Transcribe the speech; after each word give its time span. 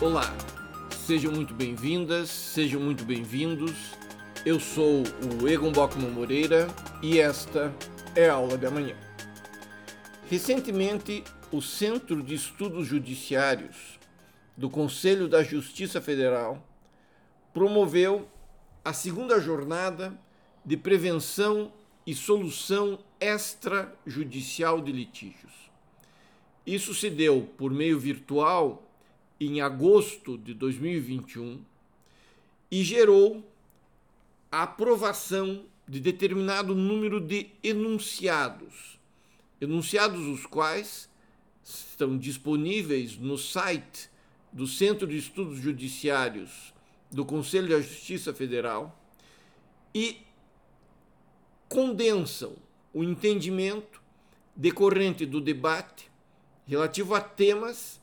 Olá, 0.00 0.32
sejam 0.92 1.32
muito 1.32 1.52
bem-vindas, 1.52 2.30
sejam 2.30 2.80
muito 2.80 3.04
bem-vindos. 3.04 3.72
Eu 4.46 4.60
sou 4.60 5.02
o 5.42 5.48
Egon 5.48 5.72
Bockman 5.72 6.08
Moreira 6.08 6.68
e 7.02 7.18
esta 7.18 7.74
é 8.14 8.28
a 8.28 8.34
aula 8.34 8.56
de 8.56 8.64
amanhã. 8.64 8.94
Recentemente, 10.30 11.24
o 11.50 11.60
Centro 11.60 12.22
de 12.22 12.36
Estudos 12.36 12.86
Judiciários 12.86 13.98
do 14.56 14.70
Conselho 14.70 15.26
da 15.26 15.42
Justiça 15.42 16.00
Federal 16.00 16.64
promoveu 17.52 18.28
a 18.84 18.92
segunda 18.92 19.40
jornada 19.40 20.16
de 20.64 20.76
prevenção 20.76 21.72
e 22.06 22.14
solução 22.14 23.00
extrajudicial 23.18 24.80
de 24.80 24.92
litígios. 24.92 25.72
Isso 26.64 26.94
se 26.94 27.10
deu 27.10 27.48
por 27.58 27.72
meio 27.72 27.98
virtual 27.98 28.84
em 29.40 29.60
agosto 29.60 30.36
de 30.36 30.54
2021 30.54 31.62
e 32.70 32.82
gerou 32.82 33.44
a 34.50 34.62
aprovação 34.62 35.64
de 35.86 36.00
determinado 36.00 36.74
número 36.74 37.20
de 37.20 37.48
enunciados, 37.62 38.98
enunciados 39.60 40.26
os 40.26 40.44
quais 40.44 41.08
estão 41.62 42.16
disponíveis 42.16 43.16
no 43.16 43.38
site 43.38 44.10
do 44.52 44.66
Centro 44.66 45.06
de 45.06 45.16
Estudos 45.16 45.58
Judiciários 45.58 46.72
do 47.10 47.24
Conselho 47.24 47.68
da 47.68 47.80
Justiça 47.80 48.34
Federal 48.34 48.98
e 49.94 50.18
condensam 51.68 52.56
o 52.92 53.02
entendimento 53.02 54.00
decorrente 54.54 55.24
do 55.24 55.40
debate 55.40 56.10
relativo 56.66 57.14
a 57.14 57.20
temas 57.20 57.97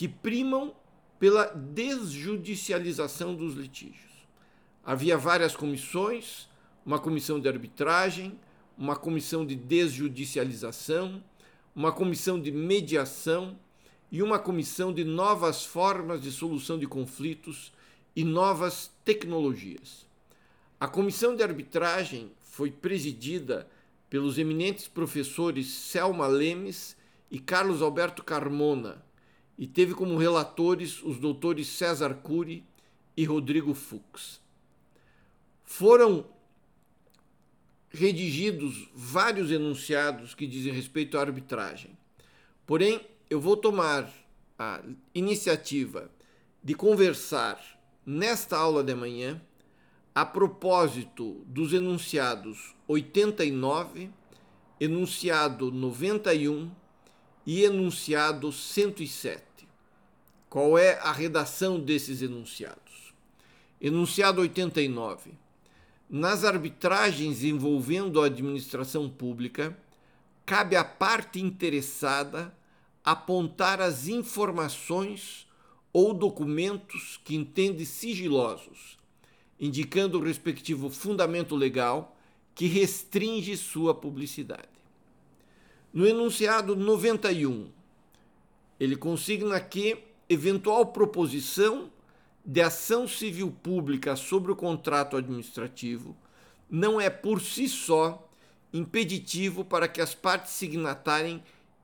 que 0.00 0.08
primam 0.08 0.74
pela 1.18 1.44
desjudicialização 1.44 3.34
dos 3.34 3.52
litígios. 3.52 4.26
Havia 4.82 5.18
várias 5.18 5.54
comissões, 5.54 6.48
uma 6.86 6.98
comissão 6.98 7.38
de 7.38 7.46
arbitragem, 7.46 8.40
uma 8.78 8.96
comissão 8.96 9.44
de 9.44 9.54
desjudicialização, 9.54 11.22
uma 11.76 11.92
comissão 11.92 12.40
de 12.40 12.50
mediação 12.50 13.58
e 14.10 14.22
uma 14.22 14.38
comissão 14.38 14.90
de 14.90 15.04
novas 15.04 15.66
formas 15.66 16.22
de 16.22 16.32
solução 16.32 16.78
de 16.78 16.86
conflitos 16.86 17.70
e 18.16 18.24
novas 18.24 18.90
tecnologias. 19.04 20.06
A 20.80 20.88
comissão 20.88 21.36
de 21.36 21.42
arbitragem 21.42 22.32
foi 22.40 22.70
presidida 22.70 23.68
pelos 24.08 24.38
eminentes 24.38 24.88
professores 24.88 25.66
Selma 25.66 26.26
Lemes 26.26 26.96
e 27.30 27.38
Carlos 27.38 27.82
Alberto 27.82 28.24
Carmona 28.24 29.09
e 29.60 29.66
teve 29.66 29.92
como 29.92 30.16
relatores 30.16 31.02
os 31.02 31.18
doutores 31.18 31.68
César 31.68 32.14
Cury 32.14 32.64
e 33.14 33.26
Rodrigo 33.26 33.74
Fux. 33.74 34.40
Foram 35.62 36.24
redigidos 37.90 38.88
vários 38.94 39.50
enunciados 39.50 40.34
que 40.34 40.46
dizem 40.46 40.72
respeito 40.72 41.18
à 41.18 41.20
arbitragem. 41.20 41.94
Porém, 42.66 43.06
eu 43.28 43.38
vou 43.38 43.54
tomar 43.54 44.10
a 44.58 44.82
iniciativa 45.14 46.10
de 46.64 46.74
conversar 46.74 47.60
nesta 48.06 48.56
aula 48.56 48.82
de 48.82 48.94
manhã 48.94 49.42
a 50.14 50.24
propósito 50.24 51.44
dos 51.46 51.74
enunciados 51.74 52.74
89, 52.88 54.08
enunciado 54.80 55.70
91 55.70 56.70
e 57.44 57.62
enunciado 57.62 58.50
107. 58.50 59.49
Qual 60.50 60.76
é 60.76 60.98
a 60.98 61.12
redação 61.12 61.78
desses 61.78 62.22
enunciados? 62.22 63.14
Enunciado 63.80 64.40
89. 64.40 65.30
Nas 66.10 66.42
arbitragens 66.42 67.44
envolvendo 67.44 68.20
a 68.20 68.26
administração 68.26 69.08
pública, 69.08 69.78
cabe 70.44 70.74
à 70.74 70.82
parte 70.82 71.40
interessada 71.40 72.52
apontar 73.04 73.80
as 73.80 74.08
informações 74.08 75.46
ou 75.92 76.12
documentos 76.12 77.20
que 77.24 77.36
entende 77.36 77.86
sigilosos, 77.86 78.98
indicando 79.58 80.18
o 80.18 80.24
respectivo 80.24 80.90
fundamento 80.90 81.54
legal 81.54 82.18
que 82.56 82.66
restringe 82.66 83.56
sua 83.56 83.94
publicidade. 83.94 84.66
No 85.94 86.08
enunciado 86.08 86.74
91, 86.74 87.70
ele 88.80 88.96
consigna 88.96 89.60
que 89.60 90.09
eventual 90.30 90.86
proposição 90.86 91.90
de 92.46 92.60
ação 92.60 93.08
civil 93.08 93.50
pública 93.50 94.14
sobre 94.14 94.52
o 94.52 94.56
contrato 94.56 95.16
administrativo 95.16 96.16
não 96.70 97.00
é 97.00 97.10
por 97.10 97.40
si 97.40 97.68
só 97.68 98.30
impeditivo 98.72 99.64
para 99.64 99.88
que 99.88 100.00
as 100.00 100.14
partes 100.14 100.52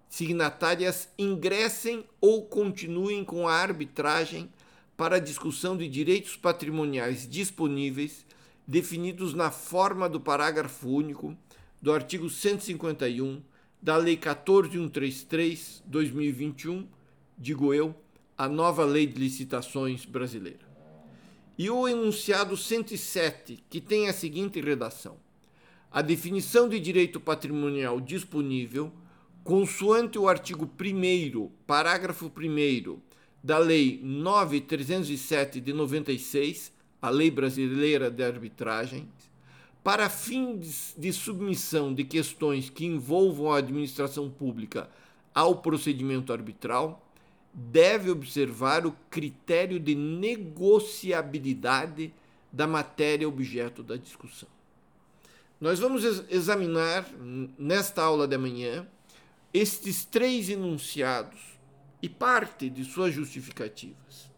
signatárias 0.09 1.09
ingressem 1.19 2.05
ou 2.21 2.47
continuem 2.47 3.25
com 3.25 3.49
a 3.49 3.55
arbitragem 3.55 4.49
para 4.97 5.17
a 5.17 5.21
discussão 5.21 5.77
de 5.77 5.89
direitos 5.89 6.37
patrimoniais 6.37 7.29
disponíveis 7.29 8.25
definidos 8.65 9.35
na 9.35 9.51
forma 9.51 10.09
do 10.09 10.21
parágrafo 10.21 10.89
único 10.89 11.37
do 11.83 11.93
artigo 11.93 12.31
151 12.31 13.43
da 13.83 13.97
Lei 13.97 14.17
14133/2021, 14.17 16.87
digo 17.37 17.75
eu, 17.75 18.06
a 18.37 18.49
nova 18.49 18.85
lei 18.85 19.07
de 19.07 19.19
licitações 19.19 20.05
brasileira. 20.05 20.67
E 21.59 21.71
o 21.71 21.89
enunciado 21.89 22.57
107, 22.57 23.65
que 23.71 23.81
tem 23.81 24.09
a 24.09 24.13
seguinte 24.13 24.61
redação: 24.61 25.17
a 25.91 26.03
definição 26.03 26.69
de 26.69 26.79
direito 26.79 27.19
patrimonial 27.19 28.01
disponível, 28.01 28.93
consoante 29.43 30.19
o 30.19 30.29
artigo 30.29 30.69
1, 30.69 31.49
parágrafo 31.67 32.27
1 32.27 32.99
da 33.43 33.59
Lei 33.59 34.01
9307 34.03 35.61
de 35.61 35.73
96, 35.73 36.73
a 37.01 37.09
Lei 37.09 37.31
Brasileira 37.31 38.11
de 38.11 38.25
Arbitragem, 38.25 39.09
para 39.85 40.11
fins 40.11 40.95
de 40.99 41.13
submissão 41.13 41.95
de 41.95 42.03
questões 42.03 42.69
que 42.69 42.85
envolvam 42.85 43.53
a 43.53 43.59
administração 43.59 44.29
pública 44.29 44.91
ao 45.33 45.63
procedimento 45.63 46.33
arbitral, 46.33 47.06
deve 47.59 48.11
observar 48.11 48.85
o 48.85 48.95
critério 49.09 49.81
de 49.81 49.95
negociabilidade 49.95 52.13
da 52.53 52.67
matéria 52.67 53.27
objeto 53.27 53.83
da 53.83 53.97
discussão. 53.97 54.51
Nós 55.59 55.79
vamos 55.79 56.05
examinar 56.29 57.11
nesta 57.59 58.03
aula 58.03 58.29
de 58.29 58.35
amanhã 58.35 58.87
estes 59.55 60.05
três 60.05 60.51
enunciados 60.51 61.41
e 62.03 62.11
parte 62.11 62.69
de 62.69 62.85
suas 62.85 63.15
justificativas. 63.15 64.31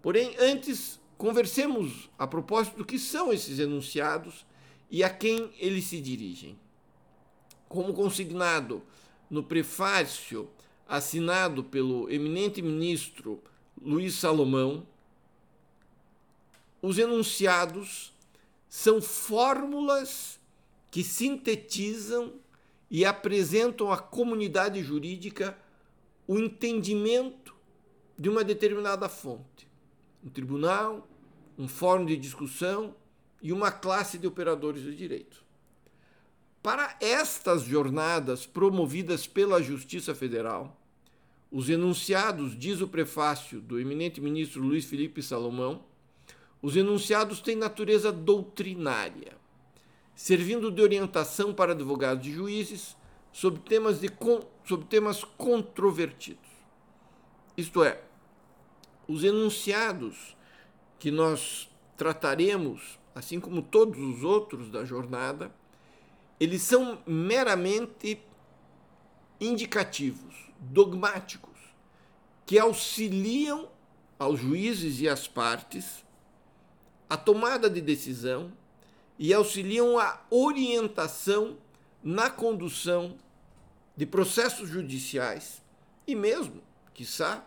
Porém, 0.00 0.34
antes, 0.38 0.98
conversemos 1.18 2.08
a 2.18 2.26
propósito 2.26 2.78
do 2.78 2.84
que 2.84 2.98
são 2.98 3.30
esses 3.30 3.58
enunciados 3.58 4.46
e 4.90 5.04
a 5.04 5.10
quem 5.10 5.52
eles 5.58 5.84
se 5.84 6.00
dirigem. 6.00 6.58
Como 7.68 7.92
consignado 7.92 8.82
no 9.28 9.42
prefácio 9.42 10.48
assinado 10.88 11.64
pelo 11.64 12.10
eminente 12.10 12.60
ministro 12.60 13.42
Luiz 13.80 14.14
Salomão, 14.14 14.86
os 16.80 16.98
enunciados 16.98 18.12
são 18.68 19.00
fórmulas 19.00 20.38
que 20.90 21.02
sintetizam 21.02 22.34
e 22.90 23.04
apresentam 23.04 23.90
à 23.90 23.98
comunidade 23.98 24.82
jurídica 24.82 25.56
o 26.26 26.38
entendimento 26.38 27.54
de 28.18 28.28
uma 28.28 28.44
determinada 28.44 29.08
fonte. 29.08 29.68
Um 30.24 30.30
tribunal, 30.30 31.06
um 31.58 31.68
fórum 31.68 32.04
de 32.04 32.16
discussão 32.16 32.94
e 33.42 33.52
uma 33.52 33.70
classe 33.70 34.18
de 34.18 34.26
operadores 34.26 34.82
de 34.82 34.94
direito. 34.94 35.43
Para 36.64 36.96
estas 36.98 37.64
jornadas 37.64 38.46
promovidas 38.46 39.26
pela 39.26 39.60
Justiça 39.62 40.14
Federal, 40.14 40.74
os 41.52 41.68
enunciados, 41.68 42.58
diz 42.58 42.80
o 42.80 42.88
prefácio 42.88 43.60
do 43.60 43.78
eminente 43.78 44.18
ministro 44.18 44.62
Luiz 44.62 44.86
Felipe 44.86 45.22
Salomão, 45.22 45.84
os 46.62 46.74
enunciados 46.74 47.42
têm 47.42 47.54
natureza 47.54 48.10
doutrinária, 48.10 49.36
servindo 50.14 50.70
de 50.70 50.80
orientação 50.80 51.52
para 51.52 51.72
advogados 51.72 52.26
e 52.26 52.32
juízes 52.32 52.96
sobre 53.30 53.60
temas, 53.60 54.00
de, 54.00 54.10
sobre 54.64 54.86
temas 54.86 55.22
controvertidos. 55.22 56.48
Isto 57.58 57.84
é, 57.84 58.00
os 59.06 59.22
enunciados 59.22 60.34
que 60.98 61.10
nós 61.10 61.68
trataremos, 61.94 62.98
assim 63.14 63.38
como 63.38 63.60
todos 63.60 63.98
os 63.98 64.24
outros 64.24 64.70
da 64.70 64.82
jornada, 64.82 65.52
eles 66.44 66.62
são 66.62 67.02
meramente 67.06 68.20
indicativos, 69.40 70.50
dogmáticos, 70.60 71.58
que 72.44 72.58
auxiliam 72.58 73.68
aos 74.18 74.40
juízes 74.40 75.00
e 75.00 75.08
às 75.08 75.26
partes 75.26 76.04
a 77.08 77.16
tomada 77.16 77.68
de 77.68 77.80
decisão 77.80 78.52
e 79.18 79.32
auxiliam 79.32 79.98
a 79.98 80.20
orientação 80.30 81.56
na 82.02 82.28
condução 82.28 83.16
de 83.96 84.04
processos 84.04 84.68
judiciais 84.68 85.62
e 86.06 86.14
mesmo, 86.14 86.62
quiçá, 86.92 87.46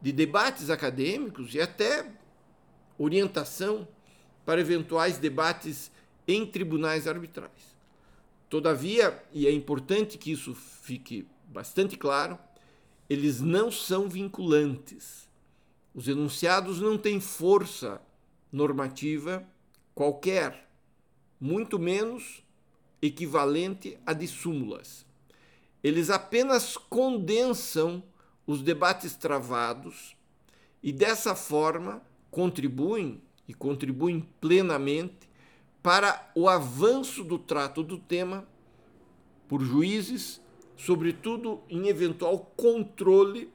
de 0.00 0.12
debates 0.12 0.70
acadêmicos 0.70 1.54
e 1.54 1.60
até 1.60 2.08
orientação 2.96 3.88
para 4.44 4.60
eventuais 4.60 5.18
debates 5.18 5.90
em 6.26 6.46
tribunais 6.46 7.08
arbitrais. 7.08 7.77
Todavia, 8.48 9.22
e 9.32 9.46
é 9.46 9.52
importante 9.52 10.16
que 10.16 10.32
isso 10.32 10.54
fique 10.54 11.26
bastante 11.46 11.96
claro, 11.96 12.38
eles 13.08 13.40
não 13.40 13.70
são 13.70 14.08
vinculantes. 14.08 15.28
Os 15.94 16.08
enunciados 16.08 16.80
não 16.80 16.96
têm 16.96 17.20
força 17.20 18.00
normativa 18.50 19.46
qualquer, 19.94 20.68
muito 21.40 21.78
menos 21.78 22.42
equivalente 23.02 23.98
a 24.06 24.12
de 24.12 24.26
súmulas. 24.26 25.06
Eles 25.82 26.10
apenas 26.10 26.76
condensam 26.76 28.02
os 28.46 28.62
debates 28.62 29.14
travados 29.14 30.16
e 30.82 30.92
dessa 30.92 31.34
forma 31.34 32.02
contribuem 32.30 33.20
e 33.46 33.54
contribuem 33.54 34.20
plenamente 34.40 35.27
para 35.88 36.30
o 36.34 36.50
avanço 36.50 37.24
do 37.24 37.38
trato 37.38 37.82
do 37.82 37.96
tema 37.96 38.46
por 39.48 39.62
juízes, 39.62 40.38
sobretudo 40.76 41.62
em 41.66 41.88
eventual 41.88 42.40
controle 42.54 43.50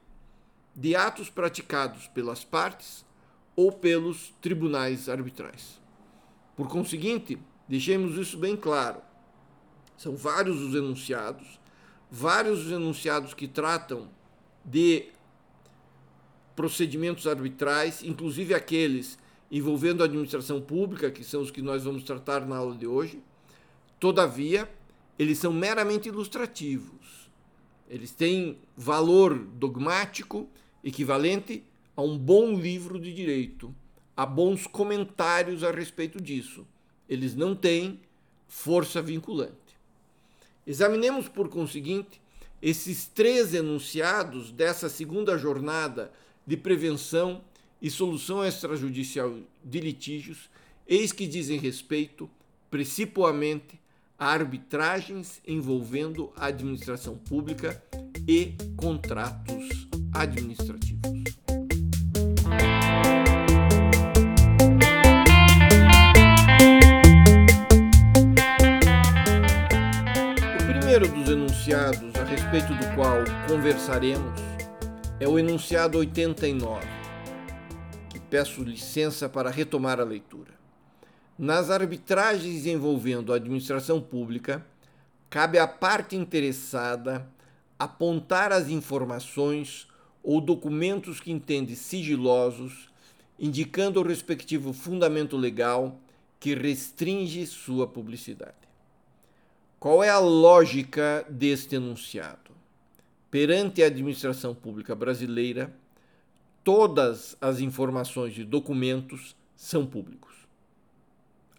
de 0.74 0.96
atos 0.96 1.30
praticados 1.30 2.08
pelas 2.08 2.42
partes 2.42 3.06
ou 3.54 3.70
pelos 3.70 4.34
tribunais 4.40 5.08
arbitrais. 5.08 5.80
Por 6.56 6.66
conseguinte, 6.66 7.38
deixemos 7.68 8.18
isso 8.18 8.36
bem 8.36 8.56
claro. 8.56 9.00
São 9.96 10.16
vários 10.16 10.60
os 10.60 10.74
enunciados, 10.74 11.60
vários 12.10 12.66
os 12.66 12.72
enunciados 12.72 13.32
que 13.32 13.46
tratam 13.46 14.08
de 14.64 15.06
procedimentos 16.56 17.28
arbitrais, 17.28 18.02
inclusive 18.02 18.54
aqueles 18.54 19.22
envolvendo 19.56 20.02
a 20.02 20.06
administração 20.06 20.60
pública, 20.60 21.12
que 21.12 21.22
são 21.22 21.40
os 21.40 21.48
que 21.48 21.62
nós 21.62 21.84
vamos 21.84 22.02
tratar 22.02 22.44
na 22.44 22.56
aula 22.56 22.74
de 22.74 22.88
hoje. 22.88 23.22
Todavia, 24.00 24.68
eles 25.16 25.38
são 25.38 25.52
meramente 25.52 26.08
ilustrativos. 26.08 27.30
Eles 27.88 28.10
têm 28.10 28.58
valor 28.76 29.38
dogmático 29.38 30.48
equivalente 30.82 31.62
a 31.96 32.02
um 32.02 32.18
bom 32.18 32.54
livro 32.54 32.98
de 32.98 33.14
direito, 33.14 33.72
a 34.16 34.26
bons 34.26 34.66
comentários 34.66 35.62
a 35.62 35.70
respeito 35.70 36.20
disso. 36.20 36.66
Eles 37.08 37.36
não 37.36 37.54
têm 37.54 38.00
força 38.48 39.00
vinculante. 39.00 39.54
Examinemos, 40.66 41.28
por 41.28 41.48
conseguinte, 41.48 42.20
esses 42.60 43.06
três 43.06 43.54
enunciados 43.54 44.50
dessa 44.50 44.88
segunda 44.88 45.38
jornada 45.38 46.10
de 46.44 46.56
prevenção 46.56 47.44
e 47.84 47.90
solução 47.90 48.42
extrajudicial 48.42 49.36
de 49.62 49.78
litígios, 49.78 50.48
eis 50.88 51.12
que 51.12 51.26
dizem 51.26 51.58
respeito, 51.58 52.30
principalmente, 52.70 53.78
a 54.18 54.28
arbitragens 54.28 55.42
envolvendo 55.46 56.32
a 56.34 56.46
administração 56.46 57.14
pública 57.14 57.84
e 58.26 58.54
contratos 58.74 59.86
administrativos. 60.14 61.10
O 70.54 70.66
primeiro 70.66 71.06
dos 71.08 71.28
enunciados 71.28 72.14
a 72.14 72.24
respeito 72.24 72.72
do 72.72 72.94
qual 72.94 73.18
conversaremos 73.46 74.40
é 75.20 75.28
o 75.28 75.38
enunciado 75.38 75.98
89, 75.98 76.80
que 76.86 77.03
peço 78.34 78.64
licença 78.64 79.28
para 79.28 79.48
retomar 79.48 80.00
a 80.00 80.02
leitura. 80.02 80.50
Nas 81.38 81.70
arbitragens 81.70 82.66
envolvendo 82.66 83.32
a 83.32 83.36
administração 83.36 84.00
pública, 84.00 84.66
cabe 85.30 85.56
à 85.56 85.68
parte 85.68 86.16
interessada 86.16 87.30
apontar 87.78 88.50
as 88.50 88.68
informações 88.68 89.86
ou 90.20 90.40
documentos 90.40 91.20
que 91.20 91.30
entende 91.30 91.76
sigilosos, 91.76 92.88
indicando 93.38 94.00
o 94.00 94.04
respectivo 94.04 94.72
fundamento 94.72 95.36
legal 95.36 96.00
que 96.40 96.56
restringe 96.56 97.46
sua 97.46 97.86
publicidade. 97.86 98.66
Qual 99.78 100.02
é 100.02 100.10
a 100.10 100.18
lógica 100.18 101.24
deste 101.30 101.76
enunciado? 101.76 102.50
Perante 103.30 103.80
a 103.80 103.86
administração 103.86 104.56
pública 104.56 104.92
brasileira, 104.92 105.72
todas 106.64 107.36
as 107.40 107.60
informações 107.60 108.36
e 108.38 108.42
documentos 108.42 109.36
são 109.54 109.86
públicos. 109.86 110.34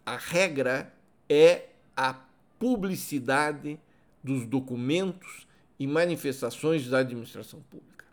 A 0.03 0.17
regra 0.17 0.91
é 1.29 1.69
a 1.95 2.15
publicidade 2.59 3.79
dos 4.23 4.45
documentos 4.45 5.47
e 5.79 5.85
manifestações 5.85 6.87
da 6.87 6.99
administração 6.99 7.61
pública. 7.69 8.05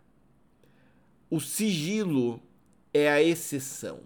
O 1.29 1.39
sigilo 1.39 2.39
é 2.93 3.09
a 3.09 3.21
exceção. 3.21 4.01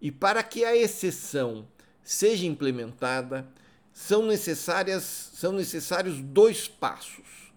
E 0.00 0.12
para 0.12 0.42
que 0.42 0.64
a 0.64 0.76
exceção 0.76 1.66
seja 2.02 2.46
implementada, 2.46 3.48
são 3.92 4.26
necessárias 4.26 5.02
são 5.34 5.52
necessários 5.52 6.20
dois 6.20 6.68
passos. 6.68 7.52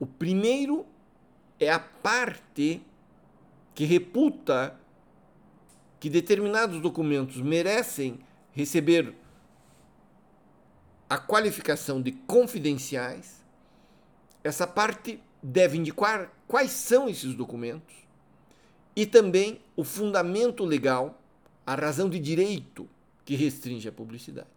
O 0.00 0.06
primeiro 0.06 0.86
é 1.60 1.70
a 1.70 1.78
parte 1.78 2.80
que 3.78 3.84
reputa 3.84 4.76
que 6.00 6.10
determinados 6.10 6.80
documentos 6.80 7.40
merecem 7.40 8.18
receber 8.50 9.14
a 11.08 11.16
qualificação 11.16 12.02
de 12.02 12.10
confidenciais. 12.10 13.40
Essa 14.42 14.66
parte 14.66 15.22
deve 15.40 15.78
indicar 15.78 16.28
quais 16.48 16.72
são 16.72 17.08
esses 17.08 17.36
documentos 17.36 17.94
e 18.96 19.06
também 19.06 19.60
o 19.76 19.84
fundamento 19.84 20.64
legal, 20.64 21.22
a 21.64 21.76
razão 21.76 22.10
de 22.10 22.18
direito 22.18 22.90
que 23.24 23.36
restringe 23.36 23.88
a 23.88 23.92
publicidade. 23.92 24.48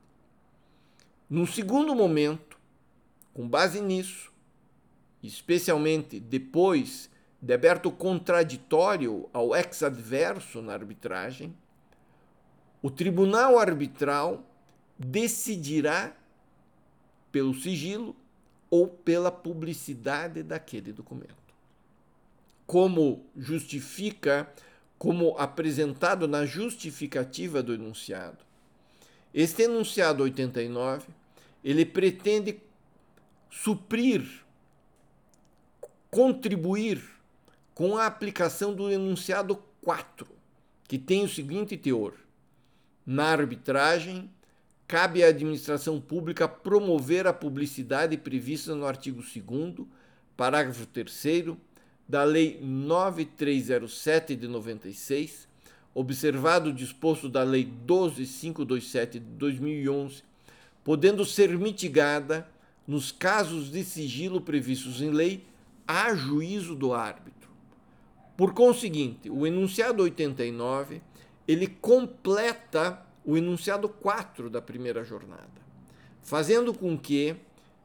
Num 1.29 1.45
segundo 1.45 1.93
momento, 1.93 2.57
com 3.35 3.47
base 3.47 3.81
nisso, 3.81 4.33
especialmente 5.21 6.19
depois 6.19 7.10
de 7.41 7.53
aberto 7.53 7.89
contraditório 7.89 9.27
ao 9.33 9.55
ex-adverso 9.55 10.61
na 10.61 10.73
arbitragem, 10.73 11.55
o 12.81 12.91
tribunal 12.91 13.57
arbitral 13.57 14.43
decidirá 14.97 16.15
pelo 17.31 17.53
sigilo 17.55 18.15
ou 18.69 18.87
pela 18.87 19.31
publicidade 19.31 20.43
daquele 20.43 20.93
documento. 20.93 21.35
Como 22.67 23.25
justifica, 23.35 24.47
como 24.97 25.35
apresentado 25.37 26.27
na 26.27 26.45
justificativa 26.45 27.63
do 27.63 27.73
enunciado. 27.73 28.37
Este 29.33 29.63
enunciado 29.63 30.23
89 30.23 31.07
ele 31.63 31.85
pretende 31.85 32.59
suprir, 33.49 34.43
contribuir 36.09 37.20
com 37.73 37.97
a 37.97 38.05
aplicação 38.05 38.73
do 38.73 38.89
enunciado 38.89 39.61
4, 39.81 40.27
que 40.87 40.97
tem 40.97 41.23
o 41.23 41.29
seguinte 41.29 41.77
teor: 41.77 42.13
na 43.05 43.25
arbitragem, 43.25 44.29
cabe 44.87 45.23
à 45.23 45.27
administração 45.27 45.99
pública 45.99 46.47
promover 46.47 47.27
a 47.27 47.33
publicidade 47.33 48.17
prevista 48.17 48.75
no 48.75 48.85
artigo 48.85 49.21
2, 49.21 49.87
parágrafo 50.35 50.85
3 50.85 51.55
da 52.07 52.23
Lei 52.23 52.59
9307 52.61 54.35
de 54.35 54.47
96, 54.47 55.47
observado 55.93 56.69
o 56.69 56.73
disposto 56.73 57.29
da 57.29 57.43
Lei 57.43 57.63
12527 57.63 59.19
de 59.19 59.25
2011 59.25 60.31
podendo 60.83 61.25
ser 61.25 61.57
mitigada 61.57 62.47
nos 62.87 63.11
casos 63.11 63.71
de 63.71 63.83
sigilo 63.83 64.41
previstos 64.41 65.01
em 65.01 65.11
lei 65.11 65.43
a 65.87 66.13
juízo 66.15 66.75
do 66.75 66.93
árbitro. 66.93 67.40
Por 68.41 68.55
conseguinte, 68.55 69.29
o 69.29 69.45
enunciado 69.45 70.01
89, 70.01 70.99
ele 71.47 71.67
completa 71.67 73.05
o 73.23 73.37
enunciado 73.37 73.87
4 73.87 74.49
da 74.49 74.59
primeira 74.59 75.03
jornada, 75.03 75.61
fazendo 76.23 76.73
com 76.73 76.97
que 76.97 77.35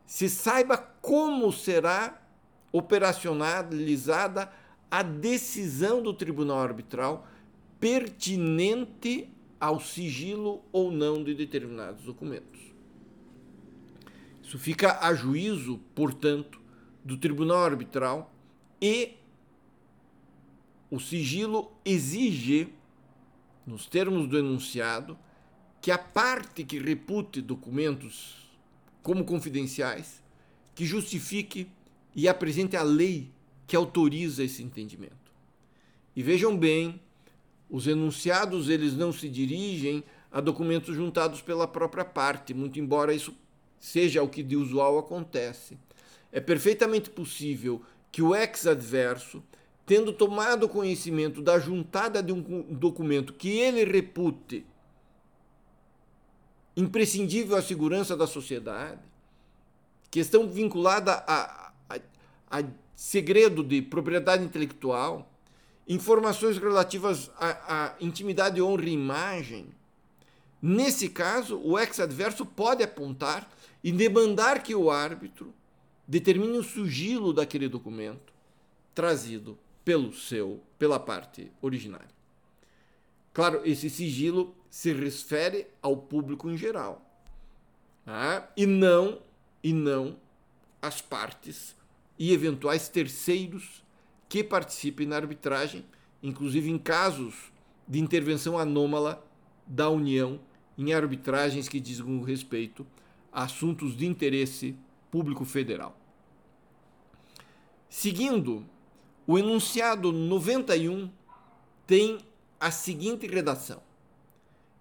se 0.07 0.31
saiba 0.31 0.79
como 0.79 1.53
será 1.53 2.27
operacionalizada 2.73 4.51
a 4.91 5.03
decisão 5.03 6.03
do 6.03 6.15
tribunal 6.15 6.61
arbitral 6.61 7.29
pertinente 7.79 9.29
ao 9.61 9.79
sigilo 9.79 10.65
ou 10.73 10.91
não 10.91 11.23
de 11.23 11.35
determinados 11.35 12.03
documentos. 12.03 12.63
Isso 14.43 14.59
fica 14.59 15.01
a 15.07 15.13
juízo, 15.13 15.79
portanto, 15.95 16.59
do 17.05 17.19
tribunal 17.19 17.59
arbitral 17.59 18.33
e 18.81 19.19
o 20.91 21.01
sigilo 21.01 21.73
exige, 21.85 22.69
nos 23.67 23.87
termos 23.87 24.29
do 24.29 24.39
enunciado, 24.39 25.19
que 25.81 25.91
a 25.91 25.99
parte 25.99 26.65
que 26.65 26.79
repute 26.79 27.41
documentos 27.41 28.37
como 29.03 29.25
confidenciais, 29.25 30.23
que 30.75 30.85
justifique 30.85 31.69
e 32.15 32.29
apresente 32.29 32.77
a 32.77 32.83
lei 32.83 33.31
que 33.67 33.77
autoriza 33.77 34.45
esse 34.45 34.63
entendimento. 34.63 35.33
E 36.15 36.23
vejam 36.23 36.57
bem, 36.57 37.01
os 37.69 37.87
enunciados 37.87 38.69
eles 38.69 38.95
não 38.97 39.13
se 39.13 39.29
dirigem 39.29 40.03
a 40.31 40.41
documentos 40.41 40.95
juntados 40.95 41.41
pela 41.41 41.67
própria 41.67 42.05
parte, 42.05 42.55
muito 42.55 42.79
embora 42.79 43.15
isso 43.15 43.35
seja 43.79 44.23
o 44.23 44.29
que 44.29 44.43
de 44.43 44.57
usual 44.57 44.99
acontece. 44.99 45.79
É 46.33 46.41
perfeitamente 46.41 47.11
possível 47.11 47.83
que 48.11 48.23
o 48.23 48.35
ex-adverso, 48.35 49.43
tendo 49.87 50.13
tomado 50.13 50.69
conhecimento 50.69 51.41
da 51.41 51.61
juntada 51.61 52.21
de 52.21 52.33
um 52.33 52.63
documento 52.75 53.33
que 53.33 53.49
ele 53.57 53.85
repute 53.85 54.67
imprescindível 56.77 57.57
à 57.57 57.63
segurança 57.63 58.17
da 58.17 58.27
sociedade, 58.27 59.01
questão 60.11 60.49
vinculada 60.49 61.25
a, 61.27 61.73
a, 61.89 62.01
a 62.51 62.65
segredo 62.97 63.63
de 63.63 63.81
propriedade 63.81 64.45
intelectual, 64.45 65.31
informações 65.89 66.59
relativas 66.59 67.31
à, 67.39 67.85
à 67.85 67.95
intimidade, 68.01 68.61
honra 68.61 68.87
e 68.87 68.93
imagem. 68.93 69.69
Nesse 70.61 71.09
caso, 71.09 71.61
o 71.63 71.79
ex-adverso 71.79 72.45
pode 72.45 72.83
apontar 72.83 73.49
e 73.85 73.93
demandar 73.93 74.65
que 74.65 74.75
o 74.75 74.91
árbitro 74.91 75.55
determine 76.09 76.59
o 76.59 76.65
sigilo 76.65 77.33
daquele 77.33 77.69
documento 77.69 78.35
trazido 78.93 79.57
pelo 79.87 80.13
seu, 80.13 80.61
pela 80.81 80.99
parte 80.99 81.49
originária. 81.63 82.11
Claro, 83.33 83.61
esse 83.65 83.89
sigilo 83.89 84.53
se 84.69 84.93
refere 84.93 85.69
ao 85.81 85.97
público 85.97 86.51
em 86.51 86.57
geral, 86.57 87.09
tá? 88.05 88.51
e 88.57 88.67
não 88.67 89.21
e 89.63 89.73
não 89.73 90.17
às 90.83 91.01
partes 91.01 91.77
e 92.19 92.33
eventuais 92.33 92.89
terceiros 92.89 93.85
que 94.29 94.43
participem 94.43 95.07
na 95.07 95.15
arbitragem, 95.15 95.87
inclusive 96.21 96.69
em 96.69 96.79
casos 96.79 97.53
de 97.87 98.01
intervenção 98.01 98.59
anômala 98.59 99.25
da 99.69 99.89
União 99.89 100.41
em 100.77 100.93
arbitragens 100.93 101.69
que 101.69 101.79
dizem 101.79 102.25
respeito 102.25 102.85
a 103.33 103.45
assuntos 103.45 103.97
de 103.97 104.05
interesse 104.05 104.75
público 105.13 105.45
federal. 105.45 105.97
Seguindo, 107.89 108.67
o 109.27 109.39
enunciado 109.39 110.13
91 110.13 111.11
tem 111.87 112.19
a 112.61 112.71
seguinte 112.71 113.27
redação: 113.27 113.83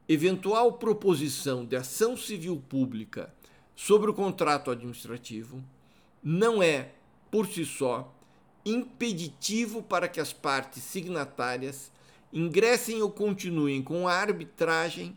eventual 0.08 0.74
proposição 0.74 1.66
de 1.66 1.76
ação 1.76 2.16
civil 2.16 2.62
pública 2.70 3.34
sobre 3.76 4.10
o 4.10 4.14
contrato 4.14 4.70
administrativo 4.70 5.64
não 6.24 6.62
é, 6.62 6.92
por 7.30 7.48
si 7.48 7.66
só, 7.66 8.14
impeditivo 8.66 9.84
para 9.84 10.08
que 10.08 10.20
as 10.20 10.32
partes 10.32 10.82
signatárias 10.84 11.92
ingressem 12.34 13.02
ou 13.02 13.12
continuem 13.12 13.82
com 13.82 14.08
a 14.08 14.14
arbitragem 14.14 15.16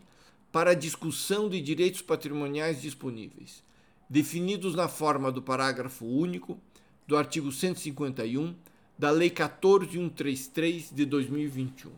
para 0.51 0.71
a 0.71 0.75
discussão 0.75 1.49
de 1.49 1.61
direitos 1.61 2.01
patrimoniais 2.01 2.81
disponíveis, 2.81 3.63
definidos 4.09 4.75
na 4.75 4.87
forma 4.87 5.31
do 5.31 5.41
parágrafo 5.41 6.05
único 6.05 6.59
do 7.07 7.17
artigo 7.17 7.51
151 7.51 8.55
da 8.99 9.11
Lei 9.11 9.29
14133 9.29 10.91
de 10.91 11.05
2021. 11.05 11.89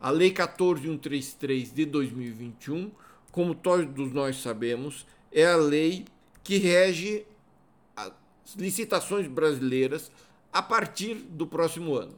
A 0.00 0.10
Lei 0.10 0.30
14133 0.30 1.72
de 1.72 1.84
2021, 1.84 2.92
como 3.32 3.52
todos 3.52 4.12
nós 4.12 4.36
sabemos, 4.36 5.04
é 5.32 5.44
a 5.44 5.56
lei 5.56 6.04
que 6.44 6.58
rege 6.58 7.26
as 7.96 8.12
licitações 8.56 9.26
brasileiras 9.26 10.12
a 10.52 10.62
partir 10.62 11.16
do 11.16 11.48
próximo 11.48 11.96
ano. 11.96 12.16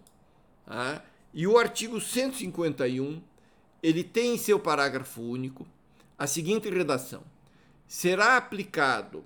Tá? 0.67 1.03
E 1.33 1.47
o 1.47 1.57
artigo 1.57 1.99
151 1.99 3.23
ele 3.83 4.05
tem 4.05 4.35
em 4.35 4.39
seu 4.39 4.61
parágrafo 4.61 5.23
único 5.23 5.67
a 6.19 6.27
seguinte 6.27 6.69
redação: 6.69 7.23
será 7.87 8.37
aplicado 8.37 9.25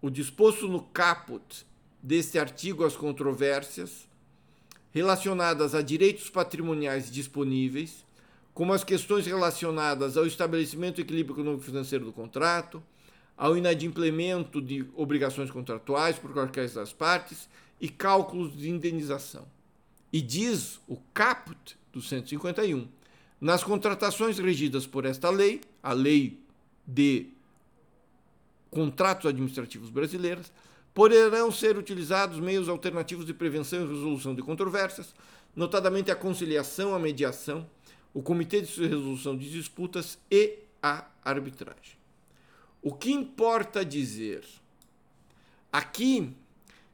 o 0.00 0.08
disposto 0.08 0.66
no 0.66 0.84
caput 0.84 1.66
deste 2.02 2.38
artigo 2.38 2.84
às 2.84 2.96
controvérsias 2.96 4.08
relacionadas 4.92 5.74
a 5.74 5.82
direitos 5.82 6.28
patrimoniais 6.28 7.10
disponíveis, 7.10 8.04
como 8.52 8.72
as 8.72 8.82
questões 8.82 9.26
relacionadas 9.26 10.16
ao 10.16 10.26
estabelecimento 10.26 10.96
do 10.96 11.02
equilíbrio 11.02 11.34
econômico-financeiro 11.34 12.04
do 12.04 12.12
contrato, 12.12 12.82
ao 13.36 13.56
inadimplemento 13.56 14.60
de 14.60 14.84
obrigações 14.94 15.50
contratuais 15.50 16.18
por 16.18 16.32
qualquer 16.32 16.68
das 16.68 16.92
partes 16.92 17.48
e 17.80 17.88
cálculos 17.88 18.54
de 18.56 18.68
indenização. 18.68 19.46
E 20.12 20.20
diz 20.20 20.80
o 20.86 20.96
caput 21.14 21.78
do 21.92 22.02
151, 22.02 22.86
nas 23.40 23.64
contratações 23.64 24.38
regidas 24.38 24.86
por 24.86 25.06
esta 25.06 25.30
lei, 25.30 25.62
a 25.82 25.92
lei 25.92 26.38
de 26.86 27.28
contratos 28.70 29.26
administrativos 29.26 29.88
brasileiros, 29.88 30.52
poderão 30.92 31.50
ser 31.52 31.76
utilizados 31.76 32.40
meios 32.40 32.68
alternativos 32.68 33.24
de 33.24 33.34
prevenção 33.34 33.82
e 33.82 33.88
resolução 33.88 34.34
de 34.34 34.42
controvérsias, 34.42 35.14
notadamente 35.54 36.10
a 36.10 36.16
conciliação, 36.16 36.94
a 36.94 36.98
mediação, 36.98 37.68
o 38.12 38.22
comitê 38.22 38.60
de 38.60 38.86
resolução 38.86 39.36
de 39.36 39.50
disputas 39.50 40.18
e 40.30 40.58
a 40.82 41.06
arbitragem. 41.24 41.98
O 42.82 42.94
que 42.94 43.12
importa 43.12 43.84
dizer 43.84 44.44
aqui 45.72 46.34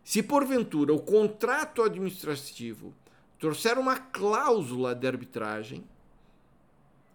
se 0.04 0.22
porventura 0.22 0.92
o 0.92 1.00
contrato 1.00 1.82
administrativo 1.82 2.94
trouxer 3.38 3.78
uma 3.78 3.96
cláusula 3.96 4.94
de 4.94 5.06
arbitragem, 5.06 5.84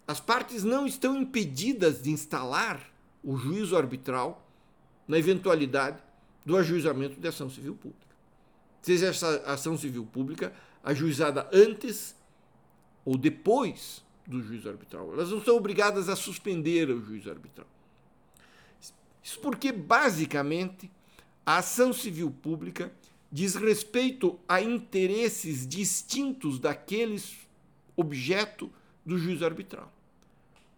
as 0.07 0.19
partes 0.19 0.63
não 0.63 0.85
estão 0.85 1.15
impedidas 1.15 2.01
de 2.01 2.11
instalar 2.11 2.81
o 3.23 3.37
juízo 3.37 3.77
arbitral 3.77 4.45
na 5.07 5.17
eventualidade 5.17 6.01
do 6.45 6.57
ajuizamento 6.57 7.19
de 7.19 7.27
ação 7.27 7.49
civil 7.49 7.75
pública. 7.75 8.15
Seja 8.81 9.07
essa 9.07 9.37
ação 9.45 9.77
civil 9.77 10.05
pública 10.05 10.53
ajuizada 10.83 11.47
antes 11.53 12.15
ou 13.05 13.17
depois 13.17 14.03
do 14.25 14.41
juízo 14.41 14.69
arbitral. 14.69 15.13
Elas 15.13 15.29
não 15.29 15.43
são 15.43 15.55
obrigadas 15.55 16.09
a 16.09 16.15
suspender 16.15 16.89
o 16.89 17.01
juízo 17.01 17.29
arbitral. 17.29 17.67
Isso 19.23 19.39
porque, 19.39 19.71
basicamente, 19.71 20.89
a 21.45 21.57
ação 21.57 21.93
civil 21.93 22.31
pública 22.31 22.91
diz 23.31 23.55
respeito 23.55 24.39
a 24.47 24.61
interesses 24.61 25.67
distintos 25.67 26.59
daqueles 26.59 27.37
objeto 27.95 28.71
do 29.05 29.17
juízo 29.17 29.45
arbitral. 29.45 29.91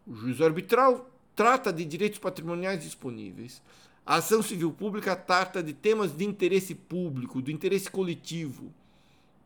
O 0.05 0.15
juízo 0.15 0.43
arbitral 0.43 1.09
trata 1.35 1.71
de 1.71 1.85
direitos 1.85 2.19
patrimoniais 2.19 2.83
disponíveis. 2.83 3.61
A 4.05 4.15
ação 4.15 4.41
civil 4.43 4.71
pública 4.71 5.15
trata 5.15 5.63
de 5.63 5.73
temas 5.73 6.11
de 6.11 6.25
interesse 6.25 6.75
público, 6.75 7.41
do 7.41 7.49
interesse 7.49 7.89
coletivo, 7.89 8.73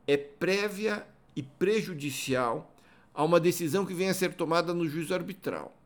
é 0.07 0.17
prévia 0.17 1.05
e 1.35 1.43
prejudicial 1.43 2.75
a 3.13 3.23
uma 3.23 3.39
decisão 3.39 3.85
que 3.85 3.93
venha 3.93 4.09
a 4.09 4.15
ser 4.15 4.33
tomada 4.33 4.73
no 4.73 4.89
juízo 4.89 5.13
arbitral. 5.13 5.77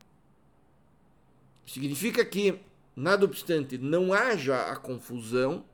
Significa 1.65 2.23
que, 2.23 2.57
nada 2.95 3.25
obstante 3.25 3.77
não 3.77 4.13
haja 4.13 4.71
a 4.71 4.77
confusão, 4.77 5.65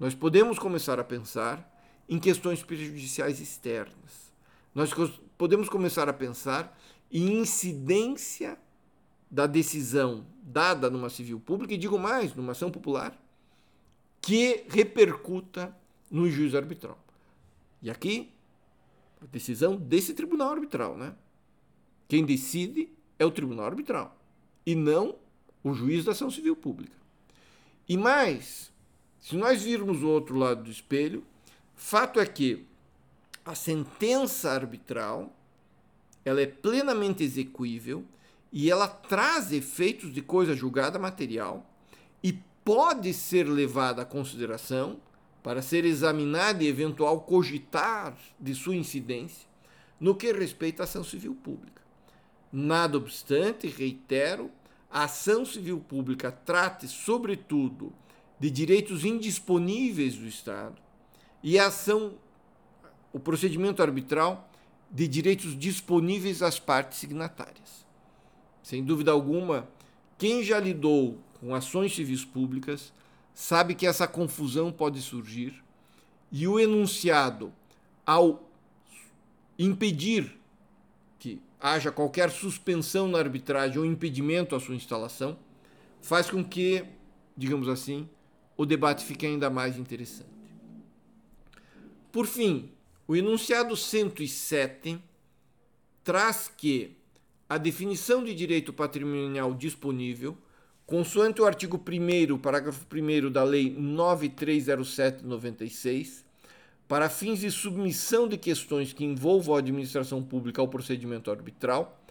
nós 0.00 0.16
podemos 0.16 0.58
começar 0.58 0.98
a 0.98 1.04
pensar 1.04 1.70
em 2.08 2.18
questões 2.18 2.60
prejudiciais 2.60 3.38
externas. 3.38 4.32
Nós 4.74 4.92
podemos 5.38 5.68
começar 5.68 6.08
a 6.08 6.12
pensar 6.12 6.76
em 7.12 7.38
incidência 7.40 8.58
da 9.32 9.46
decisão 9.46 10.26
dada 10.42 10.90
numa 10.90 11.08
civil 11.08 11.40
pública, 11.40 11.72
e 11.72 11.78
digo 11.78 11.98
mais, 11.98 12.34
numa 12.34 12.52
ação 12.52 12.70
popular, 12.70 13.18
que 14.20 14.66
repercuta 14.68 15.74
no 16.10 16.30
juízo 16.30 16.58
arbitral. 16.58 16.98
E 17.80 17.90
aqui, 17.90 18.30
a 19.22 19.24
decisão 19.26 19.74
desse 19.74 20.12
tribunal 20.12 20.50
arbitral, 20.50 20.98
né? 20.98 21.14
Quem 22.06 22.26
decide 22.26 22.92
é 23.18 23.24
o 23.24 23.30
tribunal 23.30 23.64
arbitral 23.64 24.14
e 24.66 24.74
não 24.74 25.16
o 25.64 25.72
juiz 25.72 26.04
da 26.04 26.12
ação 26.12 26.30
civil 26.30 26.54
pública. 26.54 26.96
E 27.88 27.96
mais, 27.96 28.70
se 29.18 29.34
nós 29.34 29.62
virmos 29.62 30.02
o 30.02 30.08
outro 30.08 30.36
lado 30.36 30.64
do 30.64 30.70
espelho, 30.70 31.24
fato 31.74 32.20
é 32.20 32.26
que 32.26 32.66
a 33.44 33.54
sentença 33.54 34.50
arbitral 34.50 35.34
ela 36.22 36.40
é 36.40 36.46
plenamente 36.46 37.24
execuível 37.24 38.04
e 38.52 38.70
ela 38.70 38.86
traz 38.86 39.50
efeitos 39.50 40.12
de 40.12 40.20
coisa 40.20 40.54
julgada 40.54 40.98
material 40.98 41.66
e 42.22 42.32
pode 42.64 43.14
ser 43.14 43.44
levada 43.44 44.02
à 44.02 44.04
consideração 44.04 45.00
para 45.42 45.62
ser 45.62 45.84
examinada 45.84 46.62
e 46.62 46.68
eventual 46.68 47.22
cogitar 47.22 48.16
de 48.38 48.54
sua 48.54 48.76
incidência 48.76 49.48
no 49.98 50.14
que 50.14 50.32
respeita 50.32 50.82
à 50.82 50.84
ação 50.84 51.02
civil 51.02 51.34
pública. 51.34 51.82
Nada 52.52 52.98
obstante, 52.98 53.66
reitero, 53.66 54.50
a 54.90 55.04
ação 55.04 55.44
civil 55.44 55.80
pública 55.80 56.30
trate, 56.30 56.86
sobretudo, 56.86 57.92
de 58.38 58.50
direitos 58.50 59.04
indisponíveis 59.04 60.16
do 60.16 60.26
Estado 60.26 60.76
e 61.42 61.58
a 61.58 61.68
ação, 61.68 62.14
o 63.12 63.18
procedimento 63.18 63.82
arbitral, 63.82 64.50
de 64.90 65.08
direitos 65.08 65.58
disponíveis 65.58 66.42
às 66.42 66.58
partes 66.58 66.98
signatárias. 66.98 67.86
Sem 68.62 68.84
dúvida 68.84 69.10
alguma, 69.10 69.68
quem 70.16 70.42
já 70.42 70.60
lidou 70.60 71.18
com 71.40 71.54
ações 71.54 71.94
civis 71.94 72.24
públicas 72.24 72.92
sabe 73.34 73.74
que 73.74 73.86
essa 73.86 74.06
confusão 74.06 74.70
pode 74.70 75.00
surgir 75.00 75.62
e 76.30 76.46
o 76.46 76.58
enunciado, 76.58 77.52
ao 78.06 78.48
impedir 79.58 80.38
que 81.18 81.40
haja 81.60 81.92
qualquer 81.92 82.30
suspensão 82.30 83.06
na 83.08 83.18
arbitragem 83.18 83.78
ou 83.78 83.84
impedimento 83.84 84.56
à 84.56 84.60
sua 84.60 84.74
instalação, 84.74 85.36
faz 86.00 86.30
com 86.30 86.42
que, 86.44 86.84
digamos 87.36 87.68
assim, 87.68 88.08
o 88.56 88.64
debate 88.64 89.04
fique 89.04 89.26
ainda 89.26 89.50
mais 89.50 89.76
interessante. 89.76 90.30
Por 92.10 92.26
fim, 92.26 92.70
o 93.06 93.16
enunciado 93.16 93.76
107 93.76 94.98
traz 96.04 96.50
que 96.56 96.96
a 97.52 97.58
definição 97.58 98.24
de 98.24 98.34
direito 98.34 98.72
patrimonial 98.72 99.52
disponível, 99.52 100.38
consoante 100.86 101.42
o 101.42 101.44
artigo 101.44 101.76
1, 101.76 102.38
parágrafo 102.38 102.86
1 102.90 103.30
da 103.30 103.44
Lei 103.44 103.76
9307/96, 103.78 106.24
para 106.88 107.10
fins 107.10 107.40
de 107.40 107.50
submissão 107.50 108.26
de 108.26 108.38
questões 108.38 108.94
que 108.94 109.04
envolvam 109.04 109.54
a 109.54 109.58
administração 109.58 110.22
pública 110.22 110.62
ao 110.62 110.68
procedimento 110.68 111.30
arbitral, 111.30 112.02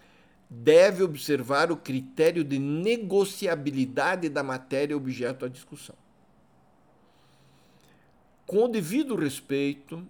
deve 0.47 1.01
observar 1.01 1.71
o 1.71 1.77
critério 1.77 2.43
de 2.43 2.59
negociabilidade 2.59 4.29
da 4.29 4.43
matéria 4.43 4.95
objeto 4.95 5.43
à 5.43 5.49
discussão. 5.49 5.95
Com 8.45 8.65
o 8.65 8.67
devido 8.67 9.15
respeito, 9.15 10.07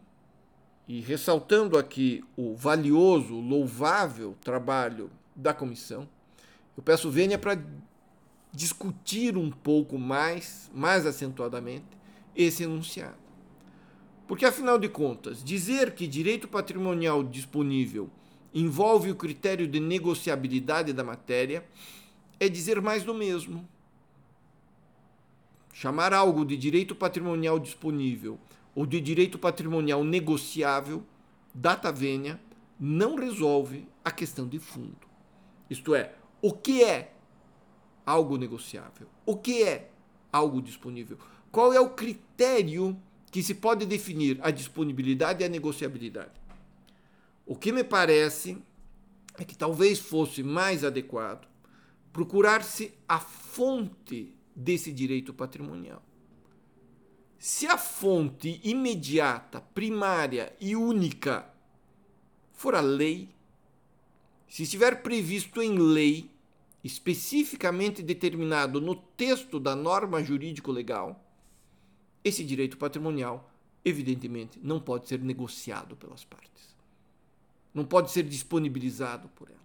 e 0.89 0.99
ressaltando 0.99 1.77
aqui 1.77 2.21
o 2.35 2.53
valioso, 2.53 3.35
louvável 3.35 4.35
trabalho 4.41 5.09
da 5.35 5.53
comissão, 5.53 6.07
eu 6.77 6.83
peço 6.83 7.09
venha 7.09 7.37
para 7.37 7.61
discutir 8.51 9.37
um 9.37 9.49
pouco 9.49 9.97
mais, 9.97 10.69
mais 10.73 11.05
acentuadamente, 11.05 11.85
esse 12.35 12.63
enunciado. 12.63 13.17
Porque, 14.27 14.45
afinal 14.45 14.79
de 14.79 14.87
contas, 14.87 15.43
dizer 15.43 15.93
que 15.93 16.07
direito 16.07 16.47
patrimonial 16.47 17.23
disponível 17.23 18.09
envolve 18.53 19.11
o 19.11 19.15
critério 19.15 19.67
de 19.67 19.79
negociabilidade 19.79 20.93
da 20.93 21.03
matéria 21.03 21.65
é 22.39 22.49
dizer 22.49 22.81
mais 22.81 23.03
do 23.03 23.13
mesmo. 23.13 23.67
Chamar 25.73 26.13
algo 26.13 26.45
de 26.45 26.57
direito 26.57 26.95
patrimonial 26.95 27.59
disponível 27.59 28.39
ou 28.75 28.85
de 28.85 28.99
direito 29.01 29.37
patrimonial 29.37 30.03
negociável, 30.03 31.03
data 31.53 31.91
vênia, 31.91 32.39
não 32.79 33.15
resolve 33.15 33.87
a 34.03 34.11
questão 34.11 34.47
de 34.47 34.59
fundo. 34.59 35.10
Isto 35.71 35.95
é, 35.95 36.13
o 36.41 36.51
que 36.51 36.83
é 36.83 37.13
algo 38.05 38.35
negociável? 38.35 39.07
O 39.25 39.37
que 39.37 39.63
é 39.63 39.89
algo 40.29 40.61
disponível? 40.61 41.17
Qual 41.49 41.71
é 41.71 41.79
o 41.79 41.91
critério 41.91 43.01
que 43.31 43.41
se 43.41 43.55
pode 43.55 43.85
definir 43.85 44.37
a 44.41 44.51
disponibilidade 44.51 45.41
e 45.41 45.45
a 45.45 45.49
negociabilidade? 45.49 46.41
O 47.45 47.55
que 47.55 47.71
me 47.71 47.85
parece 47.85 48.61
é 49.37 49.45
que 49.45 49.55
talvez 49.55 49.97
fosse 49.97 50.43
mais 50.43 50.83
adequado 50.83 51.47
procurar-se 52.11 52.93
a 53.07 53.19
fonte 53.19 54.35
desse 54.53 54.91
direito 54.91 55.33
patrimonial. 55.33 56.03
Se 57.39 57.65
a 57.65 57.77
fonte 57.77 58.59
imediata, 58.61 59.61
primária 59.61 60.53
e 60.59 60.75
única 60.75 61.49
for 62.51 62.75
a 62.75 62.81
lei, 62.81 63.29
se 64.51 64.63
estiver 64.63 65.01
previsto 65.01 65.61
em 65.61 65.77
lei, 65.77 66.29
especificamente 66.83 68.03
determinado 68.03 68.81
no 68.81 68.95
texto 68.95 69.59
da 69.59 69.75
norma 69.75 70.21
jurídico-legal, 70.21 71.23
esse 72.23 72.43
direito 72.43 72.77
patrimonial, 72.77 73.49
evidentemente, 73.85 74.59
não 74.61 74.79
pode 74.79 75.07
ser 75.07 75.19
negociado 75.19 75.95
pelas 75.95 76.23
partes. 76.23 76.75
Não 77.73 77.85
pode 77.85 78.11
ser 78.11 78.23
disponibilizado 78.23 79.29
por 79.29 79.49
elas 79.49 79.61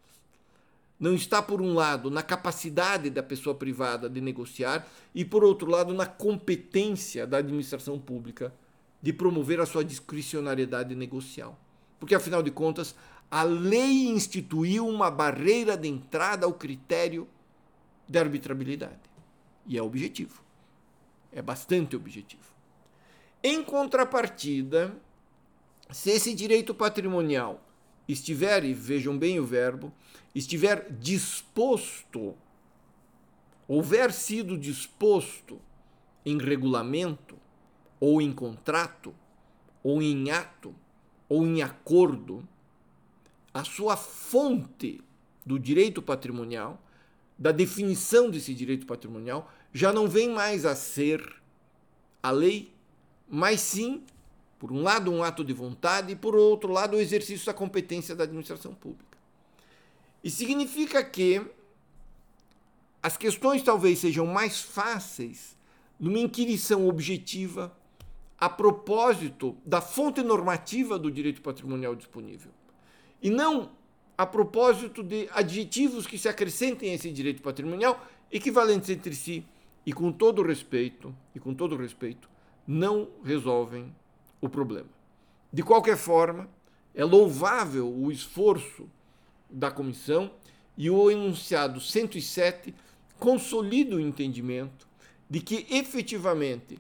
não 0.99 1.15
está, 1.15 1.43
por 1.43 1.61
um 1.61 1.75
lado, 1.75 2.11
na 2.11 2.23
capacidade 2.23 3.11
da 3.11 3.23
pessoa 3.23 3.55
privada 3.55 4.09
de 4.09 4.21
negociar 4.21 4.89
e, 5.15 5.25
por 5.25 5.45
outro 5.45 5.71
lado, 5.71 5.93
na 5.93 6.07
competência 6.07 7.27
da 7.27 7.39
administração 7.39 7.99
pública 7.99 8.53
de 9.03 9.13
promover 9.13 9.61
a 9.61 9.67
sua 9.67 9.85
discricionariedade 9.85 10.95
negocial. 10.95 11.59
Porque, 12.01 12.15
afinal 12.15 12.43
de 12.43 12.51
contas, 12.51 12.95
a 13.31 13.43
lei 13.43 14.07
instituiu 14.09 14.87
uma 14.87 15.11
barreira 15.11 15.77
de 15.77 15.89
entrada 15.89 16.47
ao 16.47 16.53
critério 16.53 17.29
de 18.09 18.19
arbitrabilidade. 18.19 19.01
E 19.67 19.77
é 19.77 19.83
objetivo. 19.83 20.43
É 21.33 21.43
bastante 21.43 21.97
objetivo. 21.97 22.55
Em 23.43 23.63
contrapartida, 23.63 24.97
se 25.91 26.11
esse 26.11 26.35
direito 26.35 26.75
patrimonial 26.75 27.63
estiver, 28.09 28.65
e 28.65 28.73
vejam 28.73 29.19
bem 29.19 29.41
o 29.41 29.45
verbo, 29.45 29.93
estiver 30.35 30.91
disposto, 30.93 32.35
houver 33.67 34.13
sido 34.13 34.57
disposto 34.57 35.61
em 36.25 36.39
regulamento, 36.39 37.37
ou 37.99 38.21
em 38.21 38.33
contrato, 38.33 39.15
ou 39.83 40.03
em 40.03 40.31
ato, 40.31 40.75
ou 41.29 41.47
em 41.47 41.63
acordo, 41.63 42.47
a 43.57 43.65
sua 43.65 43.97
fonte 43.97 45.01
do 45.45 45.59
direito 45.59 46.03
patrimonial, 46.03 46.83
da 47.39 47.53
definição 47.53 48.31
desse 48.31 48.53
direito 48.55 48.87
patrimonial, 48.87 49.51
já 49.73 49.93
não 49.93 50.09
vem 50.09 50.31
mais 50.31 50.65
a 50.67 50.75
ser 50.75 51.37
a 52.23 52.31
lei, 52.31 52.73
mas 53.29 53.61
sim 53.61 54.03
por 54.59 54.73
um 54.73 54.83
lado, 54.83 55.13
um 55.13 55.23
ato 55.23 55.45
de 55.45 55.53
vontade 55.53 56.13
e, 56.13 56.17
por 56.17 56.35
outro 56.35 56.73
lado, 56.73 56.97
o 56.97 57.01
exercício 57.01 57.45
da 57.47 57.53
competência 57.53 58.15
da 58.15 58.25
administração 58.25 58.75
pública. 58.75 59.19
E 60.25 60.31
significa 60.31 61.05
que 61.05 61.43
as 63.03 63.17
questões 63.17 63.63
talvez 63.63 63.99
sejam 63.99 64.27
mais 64.27 64.61
fáceis 64.61 65.57
numa 66.01 66.19
inquirição 66.19 66.89
objetiva 66.89 67.77
a 68.39 68.49
propósito 68.49 69.57
da 69.65 69.81
fonte 69.81 70.23
normativa 70.23 70.99
do 70.99 71.11
direito 71.11 71.43
patrimonial 71.43 71.95
disponível. 71.95 72.51
E 73.23 73.31
não 73.31 73.71
a 74.17 74.25
propósito 74.27 75.03
de 75.03 75.29
adjetivos 75.33 76.07
que 76.07 76.19
se 76.19 76.29
acrescentem 76.29 76.91
a 76.91 76.95
esse 76.95 77.11
direito 77.11 77.43
patrimonial, 77.43 78.05
equivalentes 78.31 78.89
entre 78.89 79.15
si, 79.15 79.45
e 79.85 79.93
com 79.93 80.11
todo 80.11 80.43
respeito, 80.43 81.15
e 81.35 81.39
com 81.39 81.55
todo 81.55 81.77
respeito, 81.77 82.29
não 82.67 83.09
resolvem 83.23 83.95
o 84.41 84.49
problema. 84.49 84.89
De 85.53 85.63
qualquer 85.63 85.97
forma, 85.97 86.49
é 86.95 87.05
louvável 87.05 87.89
o 87.89 88.11
esforço 88.11 88.89
da 89.49 89.71
comissão 89.71 90.31
e 90.77 90.91
o 90.91 91.11
enunciado 91.11 91.81
107 91.81 92.75
consolida 93.19 93.97
o 93.97 94.01
entendimento 94.01 94.89
de 95.29 95.41
que 95.41 95.67
efetivamente 95.71 96.79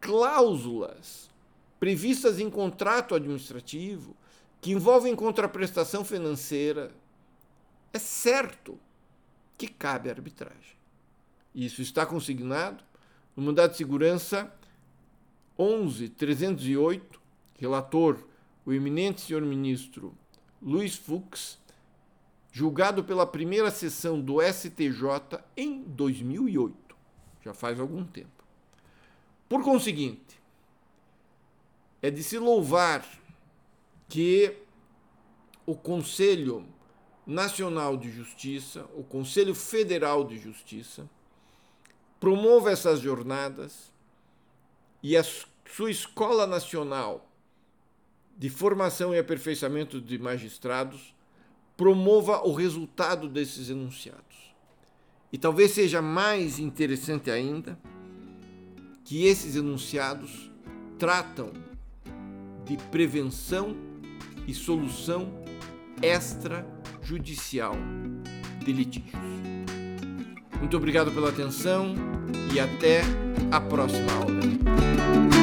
cláusulas 0.00 1.30
previstas 1.78 2.40
em 2.40 2.48
contrato 2.48 3.14
administrativo 3.14 4.16
que 4.62 4.70
envolvem 4.70 5.16
contraprestação 5.16 6.04
financeira, 6.04 6.94
é 7.92 7.98
certo 7.98 8.78
que 9.58 9.66
cabe 9.66 10.08
arbitragem. 10.08 10.76
Isso 11.52 11.82
está 11.82 12.06
consignado 12.06 12.82
no 13.36 13.42
mandado 13.42 13.72
de 13.72 13.76
segurança 13.76 14.54
11308, 15.58 17.20
relator 17.58 18.24
o 18.64 18.72
eminente 18.72 19.22
senhor 19.22 19.42
ministro 19.42 20.16
Luiz 20.62 20.94
Fux, 20.94 21.58
julgado 22.52 23.02
pela 23.02 23.26
primeira 23.26 23.68
sessão 23.68 24.20
do 24.20 24.40
STJ 24.40 25.40
em 25.56 25.82
2008, 25.82 26.96
já 27.44 27.52
faz 27.52 27.80
algum 27.80 28.04
tempo. 28.04 28.44
Por 29.48 29.64
conseguinte, 29.64 30.40
é 32.00 32.10
de 32.10 32.22
se 32.22 32.38
louvar 32.38 33.04
que 34.12 34.58
o 35.64 35.74
Conselho 35.74 36.66
Nacional 37.26 37.96
de 37.96 38.10
Justiça, 38.10 38.84
o 38.94 39.02
Conselho 39.02 39.54
Federal 39.54 40.22
de 40.22 40.36
Justiça, 40.36 41.08
promova 42.20 42.70
essas 42.70 43.00
jornadas 43.00 43.90
e 45.02 45.16
a 45.16 45.24
sua 45.24 45.90
Escola 45.90 46.46
Nacional 46.46 47.26
de 48.36 48.50
Formação 48.50 49.14
e 49.14 49.18
Aperfeiçoamento 49.18 49.98
de 49.98 50.18
Magistrados 50.18 51.14
promova 51.74 52.46
o 52.46 52.52
resultado 52.52 53.30
desses 53.30 53.70
enunciados. 53.70 54.54
E 55.32 55.38
talvez 55.38 55.70
seja 55.70 56.02
mais 56.02 56.58
interessante 56.58 57.30
ainda 57.30 57.78
que 59.06 59.24
esses 59.24 59.56
enunciados 59.56 60.50
tratam 60.98 61.50
de 62.66 62.76
prevenção 62.90 63.90
e 64.46 64.54
solução 64.54 65.42
extrajudicial 66.02 67.76
de 68.64 68.72
litígios. 68.72 69.12
Muito 70.58 70.76
obrigado 70.76 71.10
pela 71.10 71.28
atenção 71.28 71.94
e 72.54 72.60
até 72.60 73.02
a 73.50 73.60
próxima 73.60 74.12
aula. 74.12 75.41